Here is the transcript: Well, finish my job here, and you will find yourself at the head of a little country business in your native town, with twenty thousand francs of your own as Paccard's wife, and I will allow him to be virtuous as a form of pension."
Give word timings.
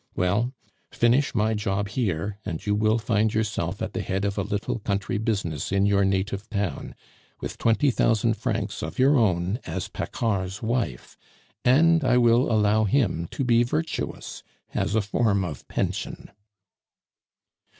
Well, 0.15 0.51
finish 0.91 1.35
my 1.35 1.53
job 1.53 1.89
here, 1.89 2.39
and 2.43 2.65
you 2.65 2.73
will 2.73 2.97
find 2.97 3.31
yourself 3.31 3.83
at 3.83 3.93
the 3.93 4.01
head 4.01 4.25
of 4.25 4.35
a 4.35 4.41
little 4.41 4.79
country 4.79 5.19
business 5.19 5.71
in 5.71 5.85
your 5.85 6.03
native 6.03 6.49
town, 6.49 6.95
with 7.39 7.59
twenty 7.59 7.91
thousand 7.91 8.33
francs 8.35 8.81
of 8.81 8.97
your 8.97 9.15
own 9.15 9.59
as 9.63 9.89
Paccard's 9.89 10.63
wife, 10.63 11.19
and 11.63 12.03
I 12.03 12.17
will 12.17 12.51
allow 12.51 12.85
him 12.85 13.27
to 13.29 13.43
be 13.43 13.61
virtuous 13.61 14.41
as 14.73 14.95
a 14.95 15.01
form 15.03 15.43
of 15.45 15.67
pension." 15.67 16.31